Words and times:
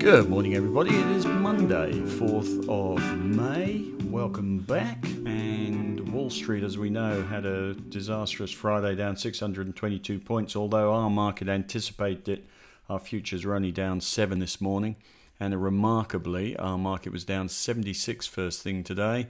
Good 0.00 0.30
morning, 0.30 0.54
everybody. 0.54 0.96
It 0.96 1.06
is 1.08 1.26
Monday, 1.26 1.92
4th 1.92 2.66
of 2.70 3.18
May. 3.18 3.92
Welcome 4.04 4.60
back. 4.60 5.04
And 5.26 6.10
Wall 6.10 6.30
Street, 6.30 6.64
as 6.64 6.78
we 6.78 6.88
know, 6.88 7.22
had 7.22 7.44
a 7.44 7.74
disastrous 7.74 8.50
Friday 8.50 8.94
down 8.94 9.18
622 9.18 10.18
points, 10.18 10.56
although 10.56 10.94
our 10.94 11.10
market 11.10 11.50
anticipated 11.50 12.28
it. 12.30 12.46
Our 12.88 12.98
futures 12.98 13.44
were 13.44 13.54
only 13.54 13.72
down 13.72 14.00
7 14.00 14.38
this 14.38 14.58
morning. 14.58 14.96
And 15.38 15.62
remarkably, 15.62 16.56
our 16.56 16.78
market 16.78 17.12
was 17.12 17.24
down 17.24 17.50
76 17.50 18.26
first 18.26 18.62
thing 18.62 18.82
today 18.82 19.28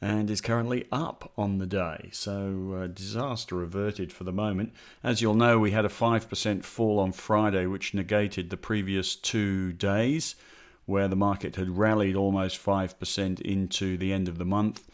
and 0.00 0.30
is 0.30 0.40
currently 0.40 0.86
up 0.92 1.32
on 1.36 1.58
the 1.58 1.66
day. 1.66 2.10
So, 2.12 2.82
uh, 2.82 2.86
disaster 2.86 3.62
averted 3.62 4.12
for 4.12 4.24
the 4.24 4.32
moment. 4.32 4.72
As 5.02 5.20
you'll 5.20 5.34
know, 5.34 5.58
we 5.58 5.72
had 5.72 5.84
a 5.84 5.88
5% 5.88 6.64
fall 6.64 7.00
on 7.00 7.12
Friday, 7.12 7.66
which 7.66 7.94
negated 7.94 8.50
the 8.50 8.56
previous 8.56 9.16
two 9.16 9.72
days, 9.72 10.36
where 10.86 11.08
the 11.08 11.16
market 11.16 11.56
had 11.56 11.76
rallied 11.76 12.16
almost 12.16 12.64
5% 12.64 13.40
into 13.40 13.96
the 13.96 14.12
end 14.12 14.28
of 14.28 14.38
the 14.38 14.44
month. 14.44 14.84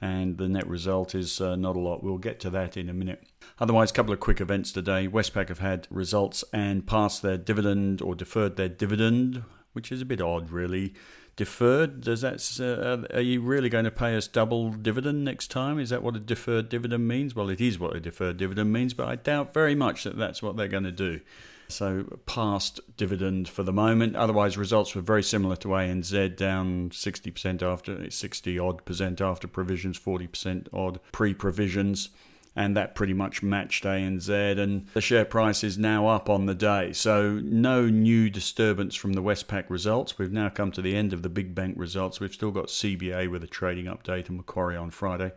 And 0.00 0.38
the 0.38 0.48
net 0.48 0.66
result 0.66 1.14
is 1.14 1.40
uh, 1.40 1.56
not 1.56 1.76
a 1.76 1.80
lot. 1.80 2.02
We'll 2.02 2.18
get 2.18 2.40
to 2.40 2.50
that 2.50 2.76
in 2.76 2.88
a 2.88 2.94
minute. 2.94 3.22
Otherwise, 3.58 3.90
a 3.90 3.94
couple 3.94 4.12
of 4.12 4.20
quick 4.20 4.40
events 4.40 4.72
today. 4.72 5.08
Westpac 5.08 5.48
have 5.48 5.60
had 5.60 5.86
results 5.90 6.44
and 6.52 6.86
passed 6.86 7.22
their 7.22 7.38
dividend 7.38 8.02
or 8.02 8.14
deferred 8.14 8.56
their 8.56 8.68
dividend, 8.68 9.44
which 9.72 9.92
is 9.92 10.02
a 10.02 10.06
bit 10.06 10.20
odd, 10.20 10.50
really 10.50 10.94
deferred? 11.36 12.00
Does 12.00 12.20
that 12.20 12.40
uh, 12.60 13.14
are 13.14 13.20
you 13.20 13.40
really 13.40 13.68
going 13.68 13.84
to 13.84 13.90
pay 13.90 14.16
us 14.16 14.26
double 14.26 14.70
dividend 14.70 15.24
next 15.24 15.50
time? 15.50 15.78
Is 15.78 15.90
that 15.90 16.02
what 16.02 16.16
a 16.16 16.20
deferred 16.20 16.68
dividend 16.68 17.06
means? 17.08 17.34
Well, 17.34 17.50
it 17.50 17.60
is 17.60 17.78
what 17.78 17.96
a 17.96 18.00
deferred 18.00 18.36
dividend 18.36 18.72
means, 18.72 18.94
but 18.94 19.08
I 19.08 19.16
doubt 19.16 19.54
very 19.54 19.74
much 19.74 20.04
that 20.04 20.16
that's 20.16 20.42
what 20.42 20.56
they're 20.56 20.68
going 20.68 20.84
to 20.84 20.92
do. 20.92 21.20
So 21.68 22.04
past 22.26 22.80
dividend 22.96 23.48
for 23.48 23.62
the 23.62 23.72
moment. 23.72 24.16
Otherwise, 24.16 24.58
results 24.58 24.94
were 24.94 25.00
very 25.00 25.22
similar 25.22 25.56
to 25.56 25.68
ANZ, 25.68 26.36
down 26.36 26.90
60% 26.90 27.62
after 27.62 28.10
60 28.10 28.58
odd 28.58 28.84
percent 28.84 29.20
after 29.20 29.48
provisions, 29.48 29.98
40% 29.98 30.68
odd 30.72 31.00
pre-provisions 31.10 32.10
and 32.56 32.76
that 32.76 32.94
pretty 32.94 33.12
much 33.12 33.42
matched 33.42 33.84
ANZ. 33.84 34.58
And 34.58 34.86
the 34.94 35.00
share 35.00 35.24
price 35.24 35.64
is 35.64 35.76
now 35.76 36.06
up 36.06 36.30
on 36.30 36.46
the 36.46 36.54
day. 36.54 36.92
So, 36.92 37.40
no 37.42 37.86
new 37.86 38.30
disturbance 38.30 38.94
from 38.94 39.14
the 39.14 39.22
Westpac 39.22 39.64
results. 39.68 40.18
We've 40.18 40.32
now 40.32 40.48
come 40.48 40.70
to 40.72 40.82
the 40.82 40.96
end 40.96 41.12
of 41.12 41.22
the 41.22 41.28
big 41.28 41.54
bank 41.54 41.74
results. 41.76 42.20
We've 42.20 42.32
still 42.32 42.52
got 42.52 42.66
CBA 42.66 43.30
with 43.30 43.42
a 43.42 43.48
trading 43.48 43.86
update 43.86 44.28
and 44.28 44.36
Macquarie 44.36 44.76
on 44.76 44.90
Friday. 44.90 45.32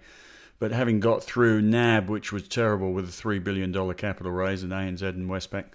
But 0.59 0.71
having 0.71 0.99
got 0.99 1.23
through 1.23 1.61
NAB, 1.61 2.09
which 2.09 2.31
was 2.31 2.47
terrible 2.47 2.91
with 2.91 3.05
a 3.05 3.11
$3 3.11 3.43
billion 3.43 3.71
capital 3.93 4.31
raise, 4.31 4.63
and 4.63 4.71
ANZ 4.71 5.03
and 5.03 5.29
Westpac, 5.29 5.65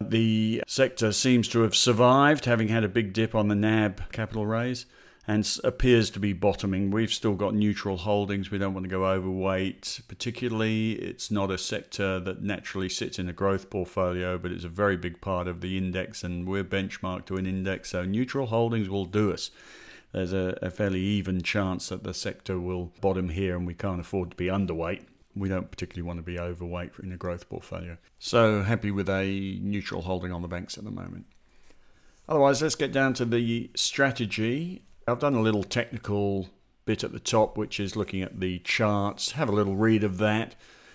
the 0.00 0.62
sector 0.66 1.12
seems 1.12 1.48
to 1.48 1.62
have 1.62 1.74
survived, 1.74 2.44
having 2.44 2.68
had 2.68 2.84
a 2.84 2.88
big 2.88 3.12
dip 3.12 3.34
on 3.34 3.48
the 3.48 3.54
NAB 3.54 4.10
capital 4.12 4.46
raise 4.46 4.86
and 5.28 5.46
appears 5.62 6.08
to 6.08 6.18
be 6.18 6.32
bottoming. 6.32 6.90
We've 6.90 7.12
still 7.12 7.34
got 7.34 7.54
neutral 7.54 7.98
holdings. 7.98 8.50
We 8.50 8.56
don't 8.56 8.72
want 8.72 8.84
to 8.84 8.90
go 8.90 9.04
overweight. 9.04 10.00
Particularly, 10.08 10.92
it's 10.92 11.30
not 11.30 11.50
a 11.50 11.58
sector 11.58 12.18
that 12.18 12.42
naturally 12.42 12.88
sits 12.88 13.18
in 13.18 13.28
a 13.28 13.34
growth 13.34 13.68
portfolio, 13.68 14.38
but 14.38 14.52
it's 14.52 14.64
a 14.64 14.70
very 14.70 14.96
big 14.96 15.20
part 15.20 15.46
of 15.46 15.60
the 15.60 15.76
index, 15.76 16.24
and 16.24 16.48
we're 16.48 16.64
benchmarked 16.64 17.26
to 17.26 17.36
an 17.36 17.44
index. 17.44 17.90
So, 17.90 18.06
neutral 18.06 18.46
holdings 18.46 18.88
will 18.88 19.04
do 19.04 19.30
us. 19.30 19.50
There's 20.12 20.32
a, 20.32 20.58
a 20.62 20.70
fairly 20.70 21.00
even 21.00 21.42
chance 21.42 21.90
that 21.90 22.04
the 22.04 22.14
sector 22.14 22.58
will 22.58 22.90
bottom 23.02 23.28
here, 23.28 23.54
and 23.54 23.66
we 23.66 23.74
can't 23.74 24.00
afford 24.00 24.30
to 24.30 24.36
be 24.36 24.46
underweight. 24.46 25.02
We 25.36 25.50
don't 25.50 25.70
particularly 25.70 26.06
want 26.06 26.20
to 26.20 26.22
be 26.22 26.38
overweight 26.38 26.92
in 27.02 27.12
a 27.12 27.18
growth 27.18 27.50
portfolio. 27.50 27.98
So, 28.18 28.62
happy 28.62 28.90
with 28.90 29.10
a 29.10 29.58
neutral 29.60 30.00
holding 30.00 30.32
on 30.32 30.40
the 30.40 30.48
banks 30.48 30.78
at 30.78 30.84
the 30.84 30.90
moment. 30.90 31.26
Otherwise, 32.26 32.62
let's 32.62 32.74
get 32.74 32.92
down 32.92 33.12
to 33.14 33.26
the 33.26 33.70
strategy 33.74 34.84
I've 35.08 35.18
done 35.18 35.34
a 35.34 35.40
little 35.40 35.64
technical 35.64 36.50
bit 36.84 37.02
at 37.02 37.12
the 37.12 37.20
top, 37.20 37.56
which 37.56 37.80
is 37.80 37.96
looking 37.96 38.20
at 38.22 38.40
the 38.40 38.58
charts. 38.58 39.32
Have 39.32 39.48
a 39.48 39.52
little 39.52 39.74
read 39.74 40.04
of 40.04 40.18
that. 40.18 40.54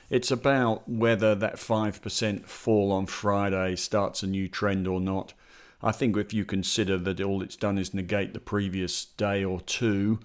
It's 0.09 0.29
about 0.29 0.87
whether 0.87 1.33
that 1.33 1.55
5% 1.55 2.45
fall 2.45 2.91
on 2.91 3.07
Friday 3.07 3.75
starts 3.75 4.21
a 4.21 4.27
new 4.27 4.47
trend 4.47 4.87
or 4.87 4.99
not. 4.99 5.33
I 5.81 5.91
think 5.91 6.15
if 6.15 6.33
you 6.33 6.45
consider 6.45 6.97
that 6.99 7.21
all 7.21 7.41
it's 7.41 7.55
done 7.55 7.77
is 7.79 7.93
negate 7.93 8.33
the 8.33 8.39
previous 8.39 9.05
day 9.05 9.43
or 9.43 9.59
two, 9.61 10.19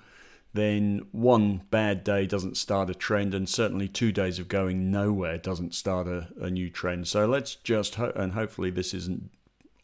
then 0.53 1.06
one 1.12 1.62
bad 1.71 2.04
day 2.04 2.27
doesn't 2.27 2.56
start 2.56 2.91
a 2.91 2.94
trend, 2.94 3.32
and 3.32 3.48
certainly 3.48 3.88
two 3.88 4.12
days 4.12 4.38
of 4.38 4.48
going 4.48 4.91
nowhere 4.91 5.38
doesn't 5.38 5.75
start 5.75 6.06
a, 6.06 6.28
a 6.41 6.50
new 6.50 6.69
trend. 6.69 7.09
So 7.09 7.27
let's 7.27 7.54
just, 7.54 7.94
ho- 7.94 8.12
and 8.15 8.32
hopefully 8.32 8.71
this 8.71 8.93
isn't 8.93 9.31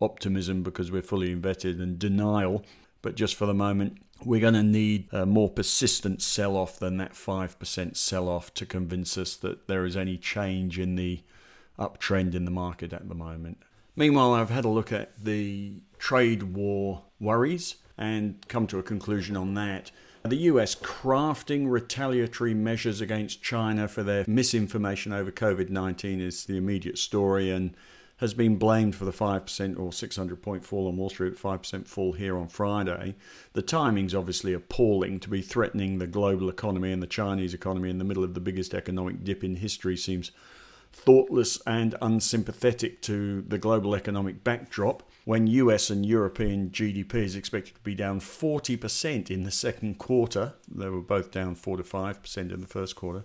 optimism 0.00 0.62
because 0.62 0.92
we're 0.92 1.02
fully 1.02 1.32
invested 1.32 1.80
in 1.80 1.96
denial 1.96 2.64
but 3.04 3.16
just 3.16 3.34
for 3.36 3.44
the 3.44 3.54
moment, 3.54 3.98
we're 4.24 4.40
going 4.40 4.54
to 4.54 4.62
need 4.62 5.12
a 5.12 5.26
more 5.26 5.50
persistent 5.50 6.22
sell 6.22 6.56
off 6.56 6.78
than 6.78 6.96
that 6.96 7.12
5% 7.12 7.96
sell 7.96 8.30
off 8.30 8.54
to 8.54 8.64
convince 8.64 9.18
us 9.18 9.36
that 9.36 9.68
there 9.68 9.84
is 9.84 9.94
any 9.94 10.16
change 10.16 10.78
in 10.78 10.96
the 10.96 11.20
uptrend 11.78 12.34
in 12.34 12.46
the 12.46 12.50
market 12.50 12.94
at 12.94 13.06
the 13.06 13.14
moment. 13.14 13.58
Meanwhile, 13.94 14.32
I've 14.32 14.48
had 14.48 14.64
a 14.64 14.70
look 14.70 14.90
at 14.90 15.22
the 15.22 15.74
trade 15.98 16.54
war 16.54 17.02
worries 17.20 17.76
and 17.98 18.42
come 18.48 18.66
to 18.68 18.78
a 18.78 18.82
conclusion 18.82 19.36
on 19.36 19.52
that. 19.52 19.90
The 20.22 20.36
US 20.36 20.74
crafting 20.74 21.70
retaliatory 21.70 22.54
measures 22.54 23.02
against 23.02 23.42
China 23.42 23.86
for 23.86 24.02
their 24.02 24.24
misinformation 24.26 25.12
over 25.12 25.30
COVID 25.30 25.68
19 25.68 26.22
is 26.22 26.46
the 26.46 26.56
immediate 26.56 26.96
story, 26.96 27.50
and 27.50 27.76
has 28.18 28.32
been 28.32 28.56
blamed 28.56 28.94
for 28.94 29.04
the 29.04 29.12
5% 29.12 29.78
or 29.78 29.92
600 29.92 30.42
point 30.42 30.64
fall 30.64 30.86
on 30.86 30.96
Wall 30.96 31.10
Street, 31.10 31.36
5% 31.36 31.88
fall 31.88 32.12
here 32.12 32.36
on 32.36 32.48
Friday. 32.48 33.16
The 33.54 33.62
timing's 33.62 34.14
obviously 34.14 34.52
appalling 34.52 35.20
to 35.20 35.28
be 35.28 35.42
threatening 35.42 35.98
the 35.98 36.06
global 36.06 36.48
economy 36.48 36.92
and 36.92 37.02
the 37.02 37.08
Chinese 37.08 37.54
economy 37.54 37.90
in 37.90 37.98
the 37.98 38.04
middle 38.04 38.24
of 38.24 38.34
the 38.34 38.40
biggest 38.40 38.72
economic 38.72 39.24
dip 39.24 39.42
in 39.42 39.56
history 39.56 39.96
seems 39.96 40.30
thoughtless 40.92 41.60
and 41.66 41.96
unsympathetic 42.00 43.02
to 43.02 43.42
the 43.42 43.58
global 43.58 43.96
economic 43.96 44.44
backdrop 44.44 45.02
when 45.24 45.48
US 45.48 45.90
and 45.90 46.06
European 46.06 46.70
GDP 46.70 47.14
is 47.16 47.34
expected 47.34 47.74
to 47.74 47.80
be 47.80 47.96
down 47.96 48.20
40% 48.20 49.28
in 49.28 49.42
the 49.42 49.50
second 49.50 49.98
quarter. 49.98 50.54
They 50.72 50.88
were 50.88 51.00
both 51.00 51.32
down 51.32 51.56
4 51.56 51.78
to 51.78 51.82
5% 51.82 52.36
in 52.52 52.60
the 52.60 52.66
first 52.66 52.94
quarter. 52.94 53.24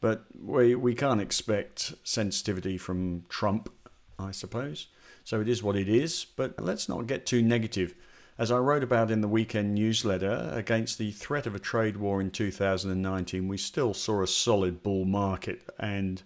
But 0.00 0.24
we, 0.40 0.74
we 0.74 0.94
can't 0.94 1.20
expect 1.20 1.94
sensitivity 2.02 2.78
from 2.78 3.24
Trump 3.28 3.70
I 4.18 4.30
suppose. 4.30 4.86
So 5.24 5.40
it 5.40 5.48
is 5.48 5.62
what 5.62 5.76
it 5.76 5.88
is, 5.88 6.24
but 6.36 6.62
let's 6.62 6.88
not 6.88 7.06
get 7.06 7.26
too 7.26 7.42
negative. 7.42 7.94
As 8.38 8.50
I 8.50 8.58
wrote 8.58 8.82
about 8.82 9.10
in 9.10 9.22
the 9.22 9.28
weekend 9.28 9.74
newsletter, 9.74 10.50
against 10.52 10.98
the 10.98 11.10
threat 11.10 11.46
of 11.46 11.54
a 11.54 11.58
trade 11.58 11.96
war 11.96 12.20
in 12.20 12.30
2019, 12.30 13.48
we 13.48 13.56
still 13.56 13.94
saw 13.94 14.22
a 14.22 14.26
solid 14.26 14.82
bull 14.82 15.06
market, 15.06 15.62
and 15.78 16.22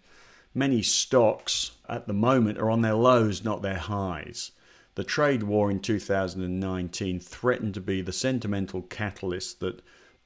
many 0.53 0.83
stocks 0.83 1.73
at 1.89 2.07
the 2.07 2.13
moment 2.13 2.59
are 2.59 2.71
on 2.71 2.83
their 2.83 2.95
lows, 2.95 3.45
not 3.45 3.63
their 3.63 3.79
highs. 3.79 4.51
The 4.97 5.05
trade 5.05 5.45
war 5.45 5.71
in 5.71 5.79
2019 5.79 7.21
threatened 7.21 7.75
to 7.75 7.81
be 7.81 8.03
the 8.03 8.13
sentimental 8.13 8.83
catalyst 8.83 9.61
that 9.61 9.81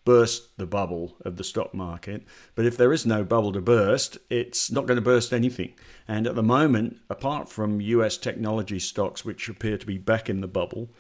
burst 0.04 0.56
the 0.56 0.66
bubble 0.66 1.16
of 1.24 1.36
the 1.36 1.44
stock 1.44 1.74
market. 1.74 2.22
But 2.54 2.66
if 2.66 2.76
there 2.76 2.92
is 2.92 3.06
no 3.06 3.24
bubble 3.24 3.52
to 3.52 3.60
burst, 3.60 4.18
it's 4.30 4.70
not 4.70 4.86
going 4.86 4.96
to 4.96 5.02
burst 5.02 5.32
anything. 5.32 5.74
And 6.06 6.26
at 6.26 6.34
the 6.34 6.42
moment, 6.42 6.98
apart 7.08 7.48
from 7.48 7.80
US 7.80 8.16
technology 8.16 8.78
stocks, 8.78 9.24
which 9.24 9.48
appear 9.48 9.78
to 9.78 9.86
be 9.86 9.98
back 9.98 10.28
in 10.28 10.40
the 10.40 10.48
bubble, 10.48 10.90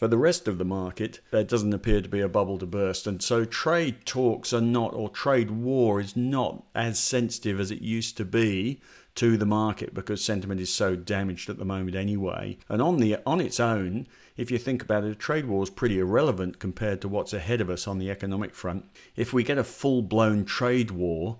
for 0.00 0.08
the 0.08 0.16
rest 0.16 0.48
of 0.48 0.56
the 0.56 0.64
market, 0.64 1.20
there 1.30 1.44
doesn't 1.44 1.74
appear 1.74 2.00
to 2.00 2.08
be 2.08 2.20
a 2.20 2.28
bubble 2.28 2.56
to 2.58 2.64
burst. 2.64 3.06
And 3.06 3.22
so 3.22 3.44
trade 3.44 4.06
talks 4.06 4.52
are 4.54 4.62
not, 4.62 4.94
or 4.94 5.10
trade 5.10 5.50
war 5.50 6.00
is 6.00 6.16
not 6.16 6.64
as 6.74 6.98
sensitive 6.98 7.60
as 7.60 7.70
it 7.70 7.82
used 7.82 8.16
to 8.16 8.24
be 8.24 8.80
to 9.16 9.36
the 9.36 9.46
market 9.46 9.92
because 9.92 10.24
sentiment 10.24 10.60
is 10.60 10.72
so 10.72 10.96
damaged 10.96 11.50
at 11.50 11.58
the 11.58 11.64
moment 11.64 11.96
anyway. 11.96 12.58
And 12.68 12.80
on 12.80 12.98
the 12.98 13.18
on 13.26 13.40
its 13.40 13.60
own, 13.60 14.06
if 14.36 14.50
you 14.50 14.58
think 14.58 14.82
about 14.82 15.04
it, 15.04 15.10
a 15.10 15.14
trade 15.14 15.46
war 15.46 15.62
is 15.62 15.70
pretty 15.70 15.98
irrelevant 15.98 16.58
compared 16.58 17.00
to 17.02 17.08
what's 17.08 17.32
ahead 17.32 17.60
of 17.60 17.70
us 17.70 17.86
on 17.86 17.98
the 17.98 18.10
economic 18.10 18.54
front. 18.54 18.84
If 19.16 19.32
we 19.32 19.42
get 19.42 19.58
a 19.58 19.64
full 19.64 20.02
blown 20.02 20.44
trade 20.44 20.90
war, 20.90 21.38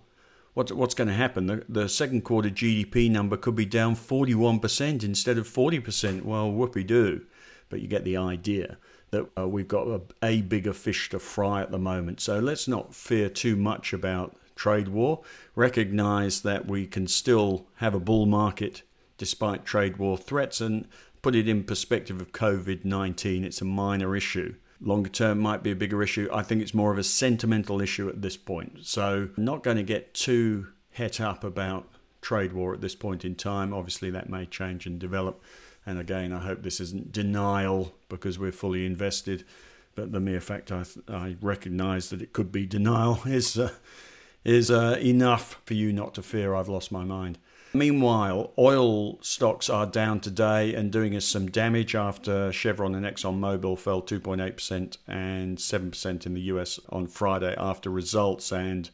what's 0.55 0.73
what's 0.73 0.95
going 0.95 1.09
to 1.09 1.15
happen? 1.15 1.47
The, 1.47 1.65
the 1.69 1.89
second 1.89 2.23
quarter 2.23 2.51
GDP 2.51 3.11
number 3.11 3.37
could 3.37 3.57
be 3.57 3.67
down 3.67 3.97
41% 3.97 5.05
instead 5.05 5.39
of 5.39 5.49
40%. 5.49 6.23
Well, 6.23 6.51
whoopee 6.51 6.85
doo. 6.85 7.23
But 7.69 7.81
you 7.81 7.87
get 7.87 8.05
the 8.05 8.17
idea 8.17 8.79
that 9.11 9.29
uh, 9.39 9.49
we've 9.49 9.69
got 9.69 9.87
a, 9.87 10.01
a 10.23 10.43
bigger 10.43 10.73
fish 10.73 11.11
to 11.11 11.19
fry 11.19 11.63
at 11.63 11.71
the 11.71 11.79
moment. 11.79 12.21
So 12.21 12.39
let's 12.39 12.69
not 12.69 12.95
fear 12.95 13.29
too 13.29 13.57
much 13.57 13.93
about 13.93 14.37
trade 14.61 14.89
war. 14.89 15.23
Recognize 15.55 16.43
that 16.43 16.67
we 16.67 16.87
can 16.87 17.07
still 17.07 17.67
have 17.77 17.95
a 17.95 17.99
bull 17.99 18.27
market 18.27 18.83
despite 19.17 19.65
trade 19.65 19.97
war 19.97 20.19
threats 20.19 20.61
and 20.61 20.87
put 21.23 21.35
it 21.35 21.49
in 21.49 21.65
perspective 21.65 22.21
of 22.21 22.33
COVID 22.33 22.85
19. 22.85 23.43
It's 23.43 23.63
a 23.63 23.65
minor 23.65 24.15
issue. 24.15 24.55
Longer 24.79 25.09
term 25.09 25.39
might 25.39 25.63
be 25.63 25.71
a 25.71 25.77
bigger 25.77 26.03
issue. 26.03 26.29
I 26.31 26.43
think 26.43 26.61
it's 26.61 26.75
more 26.75 26.93
of 26.93 26.99
a 26.99 27.03
sentimental 27.03 27.81
issue 27.81 28.11
at 28.11 28.21
this 28.21 28.37
point. 28.37 28.81
So, 28.83 29.31
I'm 29.35 29.45
not 29.45 29.63
going 29.63 29.79
to 29.79 29.83
get 29.83 30.13
too 30.13 30.67
het 30.91 31.23
up 31.23 31.43
about 31.43 31.89
trade 32.21 32.53
war 32.53 32.75
at 32.75 32.83
this 32.83 32.95
point 32.95 33.25
in 33.25 33.37
time. 33.37 33.73
Obviously, 33.73 34.11
that 34.11 34.29
may 34.29 34.45
change 34.45 34.85
and 34.85 34.99
develop. 34.99 35.43
And 35.87 35.99
again, 35.99 36.35
I 36.35 36.41
hope 36.41 36.63
this 36.63 36.81
isn't 36.81 37.13
denial 37.13 37.95
because 38.11 38.39
we're 38.39 38.53
fully 38.53 38.85
invested. 38.85 39.45
But 39.95 40.13
the 40.13 40.21
mere 40.21 40.41
fact 40.43 40.71
I, 40.71 40.85
I 41.09 41.37
recognise 41.41 42.11
that 42.11 42.21
it 42.21 42.35
could 42.35 42.53
be 42.53 42.67
denial 42.67 43.21
is 43.27 43.59
uh, 43.59 43.71
is 44.45 44.71
uh, 44.71 44.99
enough 45.01 45.61
for 45.65 45.75
you 45.75 45.93
not 45.93 46.15
to 46.15 46.23
fear 46.23 46.55
I've 46.55 46.69
lost 46.69 46.91
my 46.91 47.05
mind. 47.05 47.39
Meanwhile, 47.73 48.53
oil 48.59 49.23
stocks 49.23 49.71
are 49.71 49.87
down 49.87 50.19
today 50.19 50.75
and 50.75 50.91
doing 50.91 51.15
us 51.15 51.25
some 51.25 51.51
damage 51.51 51.95
after 51.95 52.51
Chevron 52.51 52.97
and 52.97 53.07
ExxonMobil 53.07 53.79
fell 53.79 54.03
2.8% 54.03 54.97
and 55.07 55.57
7% 55.57 56.27
in 56.27 56.35
the 56.35 56.41
US 56.43 56.81
on 56.89 57.07
Friday 57.07 57.55
after 57.57 57.89
results. 57.89 58.51
And 58.51 58.91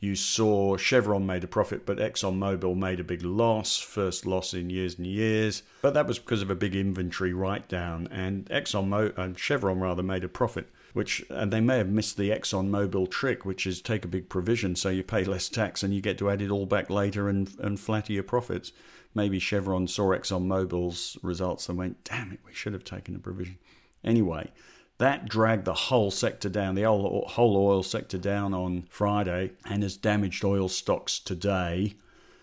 you 0.00 0.14
saw 0.14 0.78
Chevron 0.78 1.26
made 1.26 1.44
a 1.44 1.46
profit, 1.46 1.84
but 1.84 1.98
ExxonMobil 1.98 2.74
made 2.74 3.00
a 3.00 3.04
big 3.04 3.22
loss, 3.22 3.78
first 3.78 4.24
loss 4.24 4.54
in 4.54 4.70
years 4.70 4.96
and 4.96 5.06
years. 5.06 5.62
But 5.82 5.92
that 5.92 6.06
was 6.06 6.18
because 6.18 6.40
of 6.40 6.48
a 6.50 6.54
big 6.54 6.74
inventory 6.74 7.34
write 7.34 7.68
down. 7.68 8.08
And 8.10 8.46
Exxon 8.46 9.18
uh, 9.18 9.36
Chevron 9.36 9.80
rather 9.80 10.02
made 10.02 10.24
a 10.24 10.28
profit 10.28 10.70
which 10.96 11.22
and 11.28 11.52
they 11.52 11.60
may 11.60 11.76
have 11.76 11.90
missed 11.90 12.16
the 12.16 12.30
Exxon 12.30 12.70
Mobil 12.70 13.06
trick, 13.10 13.44
which 13.44 13.66
is 13.66 13.82
take 13.82 14.06
a 14.06 14.08
big 14.08 14.30
provision 14.30 14.74
so 14.74 14.88
you 14.88 15.02
pay 15.02 15.24
less 15.24 15.50
tax 15.50 15.82
and 15.82 15.92
you 15.92 16.00
get 16.00 16.16
to 16.16 16.30
add 16.30 16.40
it 16.40 16.50
all 16.50 16.64
back 16.64 16.88
later 16.88 17.28
and 17.28 17.54
and 17.58 17.78
flatter 17.78 18.14
your 18.14 18.22
profits. 18.22 18.72
Maybe 19.14 19.38
Chevron 19.38 19.88
saw 19.88 20.14
Exxon 20.16 20.46
Mobil's 20.46 21.18
results 21.22 21.68
and 21.68 21.76
went, 21.76 22.02
"Damn 22.04 22.32
it, 22.32 22.40
we 22.46 22.54
should 22.54 22.72
have 22.72 22.82
taken 22.82 23.14
a 23.14 23.18
provision." 23.18 23.58
Anyway, 24.02 24.50
that 24.96 25.28
dragged 25.28 25.66
the 25.66 25.74
whole 25.74 26.10
sector 26.10 26.48
down, 26.48 26.76
the 26.76 26.84
whole, 26.84 27.26
whole 27.28 27.58
oil 27.58 27.82
sector 27.82 28.16
down 28.16 28.54
on 28.54 28.86
Friday, 28.88 29.50
and 29.66 29.82
has 29.82 29.98
damaged 29.98 30.42
oil 30.46 30.66
stocks 30.66 31.18
today. 31.18 31.92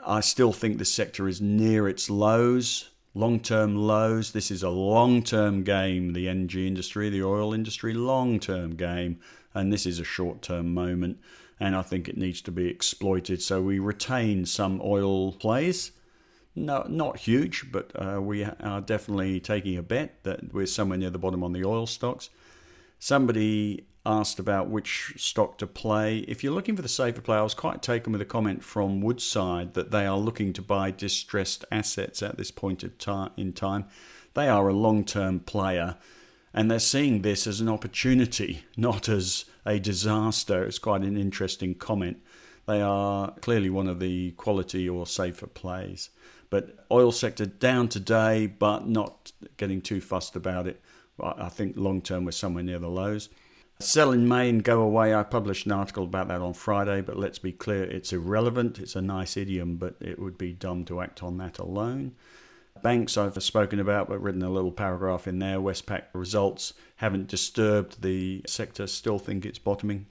I 0.05 0.19
still 0.19 0.53
think 0.53 0.77
the 0.77 0.85
sector 0.85 1.27
is 1.27 1.41
near 1.41 1.87
its 1.87 2.07
lows 2.07 2.91
long 3.13 3.39
term 3.39 3.75
lows. 3.75 4.31
This 4.31 4.51
is 4.51 4.63
a 4.63 4.69
long 4.69 5.23
term 5.23 5.63
game, 5.63 6.13
the 6.13 6.27
energy 6.27 6.67
industry, 6.67 7.09
the 7.09 7.23
oil 7.23 7.53
industry, 7.53 7.93
long 7.93 8.39
term 8.39 8.75
game. 8.75 9.19
And 9.53 9.71
this 9.71 9.85
is 9.85 9.99
a 9.99 10.03
short 10.03 10.41
term 10.41 10.73
moment. 10.73 11.19
And 11.59 11.75
I 11.75 11.81
think 11.81 12.09
it 12.09 12.17
needs 12.17 12.41
to 12.41 12.51
be 12.51 12.67
exploited. 12.67 13.41
So 13.41 13.61
we 13.61 13.79
retain 13.79 14.45
some 14.45 14.81
oil 14.83 15.31
plays. 15.33 15.91
No, 16.55 16.85
not 16.87 17.17
huge, 17.17 17.71
but 17.71 17.91
uh, 17.95 18.21
we 18.21 18.43
are 18.43 18.81
definitely 18.81 19.39
taking 19.39 19.77
a 19.77 19.81
bet 19.81 20.23
that 20.23 20.53
we're 20.53 20.67
somewhere 20.67 20.99
near 20.99 21.09
the 21.09 21.17
bottom 21.17 21.43
on 21.43 21.53
the 21.53 21.65
oil 21.65 21.87
stocks. 21.87 22.29
Somebody 23.05 23.85
asked 24.05 24.39
about 24.39 24.69
which 24.69 25.15
stock 25.17 25.57
to 25.57 25.67
play. 25.67 26.19
If 26.19 26.41
you're 26.41 26.53
looking 26.53 26.77
for 26.77 26.81
the 26.81 26.87
safer 26.87 27.19
play, 27.19 27.35
I 27.35 27.41
was 27.41 27.53
quite 27.53 27.81
taken 27.81 28.13
with 28.13 28.21
a 28.21 28.25
comment 28.25 28.63
from 28.63 29.01
Woodside 29.01 29.73
that 29.73 29.91
they 29.91 30.05
are 30.05 30.17
looking 30.17 30.53
to 30.53 30.61
buy 30.61 30.89
distressed 30.89 31.65
assets 31.69 32.23
at 32.23 32.37
this 32.37 32.49
point 32.49 32.81
in 32.81 33.51
time. 33.51 33.85
They 34.35 34.47
are 34.47 34.69
a 34.69 34.73
long-term 34.73 35.41
player, 35.41 35.97
and 36.53 36.71
they're 36.71 36.79
seeing 36.79 37.23
this 37.23 37.45
as 37.45 37.59
an 37.59 37.67
opportunity, 37.67 38.63
not 38.77 39.09
as 39.09 39.43
a 39.65 39.79
disaster. 39.79 40.63
It's 40.63 40.79
quite 40.79 41.01
an 41.01 41.17
interesting 41.17 41.75
comment. 41.75 42.21
They 42.67 42.81
are 42.81 43.31
clearly 43.41 43.69
one 43.69 43.89
of 43.89 43.99
the 43.99 44.31
quality 44.31 44.87
or 44.87 45.05
safer 45.07 45.47
plays. 45.47 46.09
But 46.49 46.85
oil 46.89 47.11
sector 47.11 47.47
down 47.47 47.89
today, 47.89 48.47
but 48.47 48.87
not 48.87 49.33
getting 49.57 49.81
too 49.81 49.99
fussed 49.99 50.37
about 50.37 50.67
it. 50.67 50.79
I 51.21 51.49
think 51.49 51.77
long 51.77 52.01
term 52.01 52.25
we're 52.25 52.31
somewhere 52.31 52.63
near 52.63 52.79
the 52.79 52.89
lows. 52.89 53.29
Sell 53.79 54.11
in 54.11 54.27
May 54.27 54.49
and 54.49 54.63
go 54.63 54.81
away. 54.81 55.13
I 55.13 55.23
published 55.23 55.65
an 55.65 55.71
article 55.71 56.05
about 56.05 56.27
that 56.29 56.41
on 56.41 56.53
Friday, 56.53 57.01
but 57.01 57.17
let's 57.17 57.39
be 57.39 57.51
clear, 57.51 57.83
it's 57.83 58.13
irrelevant. 58.13 58.79
It's 58.79 58.95
a 58.95 59.01
nice 59.01 59.35
idiom, 59.35 59.75
but 59.75 59.95
it 59.99 60.19
would 60.19 60.37
be 60.37 60.53
dumb 60.53 60.85
to 60.85 61.01
act 61.01 61.23
on 61.23 61.37
that 61.37 61.59
alone. 61.59 62.13
Banks 62.81 63.17
I've 63.17 63.41
spoken 63.43 63.79
about, 63.79 64.09
but 64.09 64.21
written 64.21 64.41
a 64.41 64.49
little 64.49 64.71
paragraph 64.71 65.27
in 65.27 65.39
there. 65.39 65.57
Westpac 65.57 66.03
results 66.13 66.73
haven't 66.97 67.27
disturbed 67.27 68.01
the 68.01 68.41
sector, 68.47 68.87
still 68.87 69.19
think 69.19 69.45
it's 69.45 69.59
bottoming. 69.59 70.05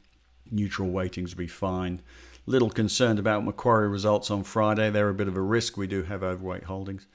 Neutral 0.51 0.91
weightings 0.91 1.35
will 1.35 1.41
be 1.41 1.49
fine. 1.49 2.03
Little 2.47 2.71
concerned 2.71 3.19
about 3.19 3.45
Macquarie 3.45 3.89
results 3.89 4.31
on 4.31 4.43
Friday. 4.43 4.91
They're 4.91 5.09
a 5.09 5.15
bit 5.15 5.29
of 5.29 5.37
a 5.37 5.41
risk. 5.41 5.77
We 5.77 5.87
do 5.87 6.03
have 6.03 6.23
overweight 6.23 6.65
holdings. 6.65 7.07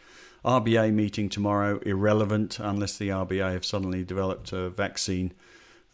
RBA 0.47 0.93
meeting 0.93 1.29
tomorrow, 1.29 1.79
irrelevant 1.85 2.57
unless 2.59 2.97
the 2.97 3.09
RBA 3.09 3.51
have 3.51 3.65
suddenly 3.65 4.03
developed 4.03 4.53
a 4.53 4.69
vaccine 4.69 5.33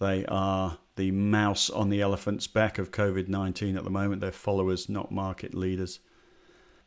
they 0.03 0.25
are 0.25 0.79
the 0.97 1.11
mouse 1.11 1.69
on 1.69 1.89
the 1.89 2.01
elephant's 2.01 2.45
back 2.45 2.77
of 2.77 2.91
COVID 2.91 3.29
19 3.29 3.77
at 3.77 3.83
the 3.83 3.89
moment. 3.89 4.21
They're 4.21 4.33
followers, 4.33 4.89
not 4.89 5.11
market 5.11 5.53
leaders. 5.53 5.99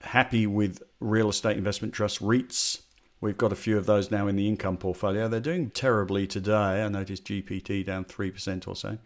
Happy 0.02 0.46
with 0.46 0.82
real 1.00 1.30
estate 1.30 1.56
investment 1.56 1.94
trust 1.94 2.20
REITs. 2.20 2.82
We've 3.20 3.38
got 3.38 3.52
a 3.52 3.56
few 3.56 3.78
of 3.78 3.86
those 3.86 4.10
now 4.10 4.26
in 4.28 4.36
the 4.36 4.46
income 4.46 4.76
portfolio. 4.76 5.28
They're 5.28 5.40
doing 5.40 5.70
terribly 5.70 6.26
today. 6.26 6.84
I 6.84 6.88
noticed 6.88 7.24
GPT 7.24 7.86
down 7.86 8.04
3% 8.04 8.68
or 8.68 8.76
so. 8.76 8.98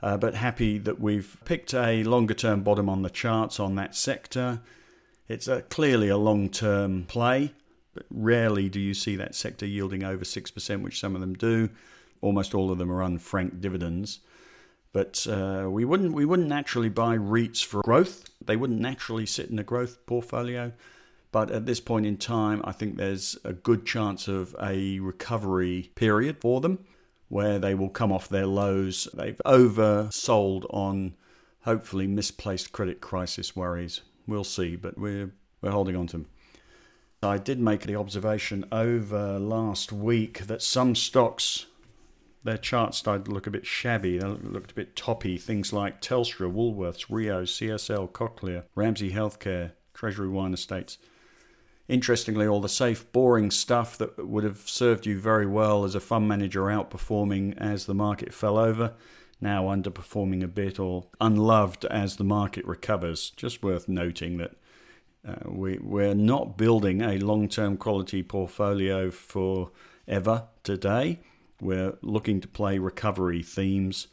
Uh, 0.00 0.16
but 0.16 0.36
happy 0.36 0.78
that 0.78 1.00
we've 1.00 1.36
picked 1.44 1.74
a 1.74 2.04
longer 2.04 2.34
term 2.34 2.62
bottom 2.62 2.88
on 2.88 3.02
the 3.02 3.10
charts 3.10 3.58
on 3.58 3.74
that 3.74 3.96
sector. 3.96 4.60
It's 5.28 5.48
a, 5.48 5.62
clearly 5.62 6.08
a 6.08 6.16
long 6.16 6.48
term 6.48 7.04
play, 7.08 7.52
but 7.94 8.06
rarely 8.10 8.68
do 8.68 8.80
you 8.80 8.94
see 8.94 9.16
that 9.16 9.34
sector 9.34 9.66
yielding 9.66 10.04
over 10.04 10.24
6%, 10.24 10.82
which 10.82 11.00
some 11.00 11.14
of 11.14 11.20
them 11.20 11.34
do 11.34 11.70
almost 12.20 12.54
all 12.54 12.70
of 12.70 12.78
them 12.78 12.90
are 12.90 13.02
unfranked 13.02 13.60
dividends. 13.60 14.20
But 14.92 15.26
uh, 15.28 15.68
we 15.70 15.84
wouldn't 15.84 16.12
we 16.12 16.24
wouldn't 16.24 16.48
naturally 16.48 16.88
buy 16.88 17.16
REITs 17.16 17.64
for 17.64 17.82
growth. 17.82 18.28
They 18.44 18.56
wouldn't 18.56 18.80
naturally 18.80 19.26
sit 19.26 19.50
in 19.50 19.58
a 19.58 19.64
growth 19.64 20.04
portfolio. 20.06 20.72
But 21.32 21.52
at 21.52 21.64
this 21.64 21.78
point 21.78 22.06
in 22.06 22.16
time, 22.16 22.60
I 22.64 22.72
think 22.72 22.96
there's 22.96 23.38
a 23.44 23.52
good 23.52 23.86
chance 23.86 24.26
of 24.26 24.56
a 24.60 24.98
recovery 24.98 25.92
period 25.94 26.38
for 26.40 26.60
them 26.60 26.84
where 27.28 27.60
they 27.60 27.76
will 27.76 27.88
come 27.88 28.10
off 28.10 28.28
their 28.28 28.46
lows. 28.46 29.06
They've 29.14 29.40
oversold 29.46 30.66
on 30.70 31.14
hopefully 31.60 32.08
misplaced 32.08 32.72
credit 32.72 33.00
crisis 33.00 33.54
worries. 33.54 34.00
We'll 34.26 34.42
see, 34.42 34.74
but 34.74 34.98
we're 34.98 35.30
we're 35.62 35.70
holding 35.70 35.94
on 35.94 36.08
to 36.08 36.18
them. 36.18 36.26
I 37.22 37.36
did 37.36 37.60
make 37.60 37.82
the 37.82 37.96
observation 37.96 38.64
over 38.72 39.38
last 39.38 39.92
week 39.92 40.46
that 40.46 40.62
some 40.62 40.94
stocks 40.94 41.66
their 42.44 42.56
charts 42.56 42.96
started 42.96 43.26
to 43.26 43.30
look 43.30 43.46
a 43.46 43.50
bit 43.50 43.66
shabby. 43.66 44.16
They 44.16 44.26
looked 44.26 44.70
a 44.70 44.74
bit 44.74 44.96
toppy. 44.96 45.36
Things 45.36 45.72
like 45.72 46.00
Telstra, 46.00 46.50
Woolworths, 46.50 47.06
Rio, 47.10 47.42
CSL, 47.42 48.10
Cochlear, 48.12 48.64
Ramsay 48.74 49.12
Healthcare, 49.12 49.72
Treasury 49.92 50.28
Wine 50.28 50.54
Estates. 50.54 50.96
Interestingly, 51.88 52.46
all 52.46 52.62
the 52.62 52.68
safe, 52.68 53.10
boring 53.12 53.50
stuff 53.50 53.98
that 53.98 54.26
would 54.26 54.44
have 54.44 54.60
served 54.60 55.04
you 55.04 55.20
very 55.20 55.46
well 55.46 55.84
as 55.84 55.94
a 55.94 56.00
fund 56.00 56.26
manager 56.26 56.62
outperforming 56.62 57.58
as 57.58 57.84
the 57.84 57.94
market 57.94 58.32
fell 58.32 58.56
over, 58.56 58.94
now 59.40 59.64
underperforming 59.64 60.42
a 60.42 60.48
bit 60.48 60.78
or 60.78 61.08
unloved 61.20 61.84
as 61.86 62.16
the 62.16 62.24
market 62.24 62.64
recovers. 62.64 63.30
Just 63.36 63.62
worth 63.62 63.88
noting 63.88 64.38
that 64.38 64.52
uh, 65.26 65.34
we, 65.46 65.78
we're 65.78 66.14
not 66.14 66.56
building 66.56 67.02
a 67.02 67.18
long 67.18 67.48
term 67.48 67.76
quality 67.76 68.22
portfolio 68.22 69.10
for 69.10 69.70
ever 70.08 70.44
today. 70.62 71.20
We're 71.60 71.94
looking 72.00 72.40
to 72.40 72.48
play 72.48 72.78
recovery 72.78 73.42
themes, 73.42 74.06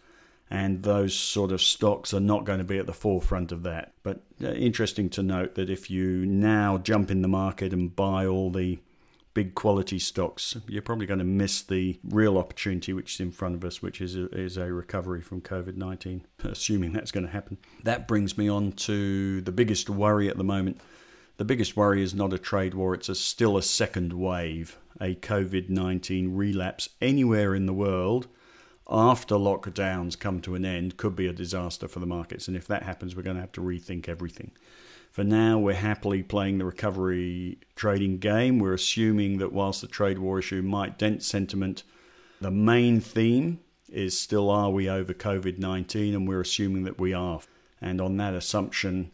and 0.50 0.84
those 0.84 1.16
sort 1.16 1.52
of 1.52 1.62
stocks 1.62 2.14
are 2.14 2.20
not 2.20 2.44
going 2.44 2.60
to 2.60 2.66
be 2.66 2.78
at 2.78 2.88
the 2.88 2.94
forefront 2.94 3.52
of 3.52 3.64
that. 3.64 3.94
But 4.04 4.22
uh, 4.44 4.52
interesting 4.52 5.10
to 5.12 5.24
note 5.24 5.56
that 5.56 5.70
if 5.70 5.90
you 5.90 6.26
now 6.26 6.78
jump 6.78 7.10
in 7.10 7.22
the 7.22 7.28
market 7.28 7.72
and 7.72 7.96
buy 7.96 8.26
all 8.26 8.52
the 8.52 8.80
big 9.38 9.54
quality 9.54 10.00
stocks, 10.00 10.58
you're 10.68 10.82
probably 10.82 11.06
going 11.06 11.20
to 11.20 11.24
miss 11.24 11.62
the 11.62 12.00
real 12.04 12.40
opportunity 12.40 12.92
which 12.92 13.14
is 13.14 13.20
in 13.20 13.30
front 13.30 13.54
of 13.54 13.64
us, 13.64 13.84
which 13.84 14.02
is 14.02 14.16
a, 14.16 14.26
is 14.36 14.58
a 14.58 14.74
recovery 14.74 15.22
from 15.22 15.42
COVID 15.42 15.78
19, 15.78 16.26
assuming 16.44 16.92
that's 16.92 17.12
going 17.12 17.24
to 17.24 17.32
happen. 17.32 17.60
That 17.84 18.08
brings 18.08 18.36
me 18.36 18.50
on 18.50 18.72
to 18.72 19.42
the 19.42 19.52
biggest 19.52 19.92
worry 19.92 20.28
at 20.28 20.38
the 20.38 20.44
moment. 20.44 20.82
The 21.38 21.46
biggest 21.46 21.78
worry 21.78 22.02
is 22.02 22.16
not 22.16 22.34
a 22.34 22.40
trade 22.40 22.74
war, 22.74 22.96
it's 22.96 23.10
a, 23.10 23.14
still 23.14 23.58
a 23.58 23.62
second 23.62 24.12
wave 24.12 24.80
a 25.00 25.14
COVID 25.14 25.70
19 25.70 26.36
relapse 26.36 26.90
anywhere 27.00 27.54
in 27.54 27.68
the 27.68 27.74
world 27.74 28.28
after 28.90 29.36
lockdowns 29.36 30.18
come 30.18 30.42
to 30.42 30.56
an 30.56 30.66
end 30.66 30.98
could 30.98 31.16
be 31.16 31.28
a 31.28 31.34
disaster 31.34 31.88
for 31.88 32.00
the 32.00 32.08
markets. 32.08 32.48
And 32.48 32.58
if 32.58 32.66
that 32.70 32.82
happens, 32.82 33.16
we're 33.16 33.22
going 33.22 33.36
to 33.36 33.42
have 33.42 33.52
to 33.52 33.62
rethink 33.62 34.10
everything. 34.10 34.50
For 35.18 35.24
now, 35.24 35.58
we're 35.58 35.74
happily 35.74 36.22
playing 36.22 36.60
the 36.60 36.66
recovery 36.66 37.58
trading 37.76 38.20
game. 38.20 38.60
We're 38.60 38.76
assuming 38.76 39.40
that 39.40 39.52
whilst 39.52 39.82
the 39.82 39.88
trade 39.88 40.20
war 40.20 40.38
issue 40.38 40.62
might 40.62 41.00
dent 41.00 41.24
sentiment, 41.24 41.82
the 42.40 42.52
main 42.52 43.02
theme 43.02 43.62
is 43.90 44.22
still 44.22 44.52
are 44.52 44.70
we 44.70 44.88
over 44.88 45.16
COVID 45.16 45.58
19? 45.58 46.14
And 46.14 46.28
we're 46.28 46.42
assuming 46.42 46.84
that 46.84 47.00
we 47.00 47.16
are. 47.16 47.40
And 47.82 48.00
on 48.00 48.18
that 48.18 48.36
assumption, 48.36 49.10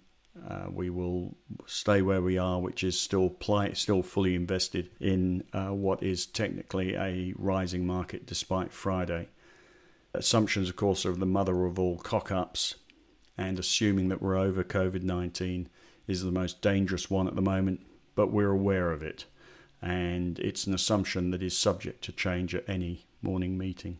uh, 0.46 0.66
we 0.70 0.90
will 0.90 1.38
stay 1.68 2.02
where 2.02 2.22
we 2.22 2.38
are, 2.38 2.60
which 2.60 2.84
is 2.84 3.00
still 3.00 3.30
play, 3.30 3.74
still 3.74 4.04
fully 4.04 4.36
invested 4.36 4.90
in 5.00 5.46
uh, 5.54 5.70
what 5.70 6.04
is 6.04 6.26
technically 6.26 6.96
a 6.96 7.34
rising 7.38 7.88
market 7.88 8.26
despite 8.26 8.74
Friday. 8.74 9.30
Assumptions, 10.14 10.68
of 10.68 10.76
course, 10.76 11.06
are 11.06 11.16
the 11.16 11.26
mother 11.26 11.64
of 11.64 11.80
all 11.80 11.98
cock 11.98 12.30
ups, 12.30 12.76
and 13.38 13.58
assuming 13.58 14.10
that 14.10 14.22
we're 14.22 14.36
over 14.36 14.66
COVID 14.66 15.04
19 15.04 15.70
is 16.08 16.24
the 16.24 16.32
most 16.32 16.62
dangerous 16.62 17.10
one 17.10 17.28
at 17.28 17.36
the 17.36 17.42
moment, 17.42 17.82
but 18.16 18.32
we're 18.32 18.52
aware 18.52 18.92
of 18.92 19.04
it. 19.04 19.26
and 19.82 20.40
it's 20.40 20.66
an 20.66 20.74
assumption 20.74 21.32
that 21.32 21.44
is 21.44 21.58
subject 21.58 22.02
to 22.06 22.12
change 22.14 22.56
at 22.56 22.68
any 22.70 23.06
morning 23.22 23.58
meeting. 23.58 24.00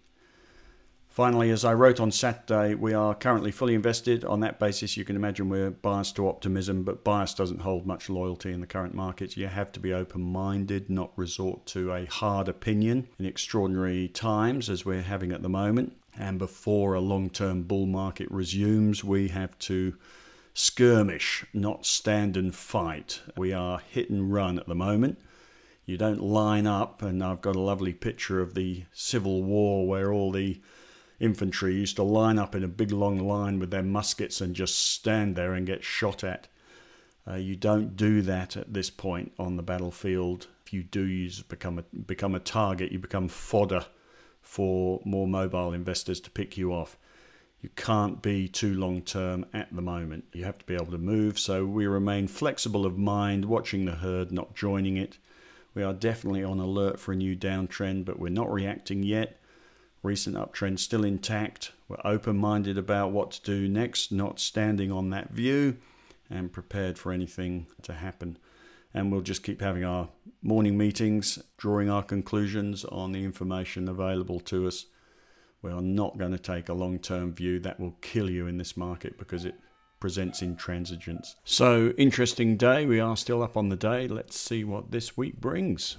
Finally, 1.10 1.52
as 1.52 1.64
I 1.64 1.74
wrote 1.74 2.00
on 2.00 2.10
Saturday, 2.10 2.74
we 2.74 2.94
are 2.94 3.14
currently 3.14 3.52
fully 3.52 3.76
invested. 3.76 4.26
On 4.26 4.40
that 4.40 4.60
basis, 4.60 4.98
you 4.98 5.06
can 5.06 5.16
imagine 5.16 5.48
we're 5.48 5.70
biased 5.70 6.16
to 6.16 6.28
optimism, 6.28 6.84
but 6.84 7.04
bias 7.04 7.36
doesn't 7.36 7.62
hold 7.62 7.86
much 7.86 8.10
loyalty 8.10 8.52
in 8.52 8.62
the 8.62 8.66
current 8.66 8.96
markets. 8.96 9.38
You 9.38 9.48
have 9.48 9.72
to 9.74 9.80
be 9.80 9.94
open 9.94 10.22
minded, 10.22 10.90
not 10.90 11.12
resort 11.16 11.68
to 11.68 11.94
a 11.94 12.06
hard 12.06 12.48
opinion 12.48 13.10
in 13.20 13.26
extraordinary 13.26 14.08
times 14.08 14.72
as 14.72 14.86
we're 14.86 15.04
having 15.04 15.32
at 15.32 15.44
the 15.44 15.50
moment. 15.50 15.96
And 16.18 16.40
before 16.40 16.96
a 16.96 17.00
long 17.00 17.30
term 17.30 17.64
bull 17.64 17.86
market 17.86 18.32
resumes, 18.32 19.04
we 19.04 19.28
have 19.28 19.56
to 19.60 19.96
skirmish, 20.54 21.46
not 21.54 21.86
stand 21.86 22.38
and 22.38 22.54
fight. 22.54 23.22
We 23.36 23.54
are 23.54 23.80
hit 23.80 24.10
and 24.10 24.34
run 24.34 24.60
at 24.60 24.68
the 24.68 24.76
moment. 24.76 25.20
You 25.86 25.98
don't 25.98 26.22
line 26.22 26.66
up, 26.66 27.02
and 27.02 27.24
I've 27.24 27.42
got 27.42 27.56
a 27.56 27.62
lovely 27.62 27.94
picture 27.94 28.40
of 28.40 28.54
the 28.54 28.84
Civil 28.94 29.44
War 29.44 29.88
where 29.88 30.14
all 30.14 30.32
the 30.32 30.62
infantry 31.20 31.76
used 31.76 31.98
to 31.98 32.04
line 32.04 32.40
up 32.40 32.56
in 32.56 32.64
a 32.64 32.68
big 32.70 32.92
long 32.92 33.20
line 33.20 33.60
with 33.60 33.72
their 33.72 33.84
muskets 33.84 34.42
and 34.42 34.56
just 34.56 34.76
stand 34.76 35.36
there 35.36 35.54
and 35.54 35.68
get 35.68 35.84
shot 35.84 36.24
at. 36.24 36.48
Uh, 37.28 37.36
you 37.36 37.56
don't 37.56 37.96
do 37.96 38.22
that 38.22 38.58
at 38.58 38.74
this 38.74 38.90
point 38.90 39.32
on 39.40 39.56
the 39.56 39.64
battlefield. 39.64 40.48
If 40.66 40.74
you 40.74 40.84
do, 40.84 41.04
you 41.04 41.30
become 41.48 41.80
a, 41.80 41.84
become 41.96 42.36
a 42.36 42.40
target. 42.40 42.92
You 42.92 43.00
become 43.00 43.28
fodder 43.28 43.86
for 44.42 45.02
more 45.06 45.28
mobile 45.28 45.74
investors 45.74 46.20
to 46.22 46.32
pick 46.32 46.58
you 46.58 46.74
off. 46.74 46.98
You 47.64 47.70
can't 47.78 48.22
be 48.22 48.50
too 48.50 48.74
long 48.74 49.02
term 49.04 49.46
at 49.54 49.74
the 49.74 49.82
moment. 49.82 50.26
You 50.34 50.44
have 50.44 50.58
to 50.58 50.66
be 50.66 50.76
able 50.76 50.92
to 50.92 50.98
move. 50.98 51.40
So 51.40 51.66
we 51.66 51.88
remain 51.88 52.28
flexible 52.28 52.86
of 52.86 52.98
mind, 52.98 53.46
watching 53.46 53.86
the 53.86 53.94
herd, 53.94 54.34
not 54.34 54.54
joining 54.54 54.98
it. 54.98 55.18
We 55.74 55.82
are 55.82 55.94
definitely 55.94 56.44
on 56.44 56.60
alert 56.60 57.00
for 57.00 57.14
a 57.14 57.16
new 57.16 57.38
downtrend, 57.38 58.04
but 58.04 58.20
we're 58.20 58.28
not 58.28 58.52
reacting 58.52 59.02
yet. 59.02 59.40
Recent 60.04 60.36
uptrend 60.36 60.80
still 60.80 61.06
intact. 61.06 61.72
We're 61.88 62.02
open 62.04 62.36
minded 62.36 62.78
about 62.78 63.14
what 63.14 63.32
to 63.32 63.42
do 63.42 63.70
next, 63.70 64.12
not 64.12 64.42
standing 64.42 64.92
on 64.92 65.10
that 65.12 65.32
view 65.32 65.78
and 66.30 66.52
prepared 66.52 67.00
for 67.00 67.14
anything 67.14 67.68
to 67.84 67.94
happen. 67.94 68.38
And 68.94 69.10
we'll 69.10 69.22
just 69.22 69.42
keep 69.42 69.62
having 69.62 69.86
our 69.86 70.10
morning 70.42 70.78
meetings, 70.78 71.42
drawing 71.56 71.90
our 71.90 72.04
conclusions 72.04 72.84
on 72.84 73.14
the 73.14 73.24
information 73.24 73.88
available 73.88 74.42
to 74.42 74.68
us. 74.68 74.88
We 75.64 75.72
are 75.72 75.82
not 75.82 76.18
going 76.18 76.34
to 76.34 76.38
take 76.38 76.70
a 76.70 76.74
long 76.74 77.00
term 77.00 77.34
view. 77.34 77.60
That 77.60 77.80
will 77.80 77.96
kill 78.02 78.30
you 78.30 78.48
in 78.48 78.58
this 78.58 78.78
market 78.78 79.18
because 79.18 79.46
it 79.46 79.56
presents 80.00 80.42
intransigence. 80.42 81.36
So, 81.46 81.94
interesting 81.98 82.58
day. 82.58 82.86
We 82.86 83.00
are 83.00 83.16
still 83.16 83.42
up 83.42 83.56
on 83.56 83.70
the 83.70 83.78
day. 83.78 84.08
Let's 84.08 84.38
see 84.38 84.66
what 84.66 84.92
this 84.92 85.18
week 85.18 85.40
brings. 85.40 85.98